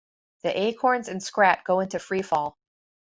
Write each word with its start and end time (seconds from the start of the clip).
The 0.41 0.59
acorns 0.59 1.07
and 1.09 1.21
Scrat 1.21 1.63
go 1.63 1.79
into 1.79 1.99
free 1.99 2.23
fall. 2.23 2.57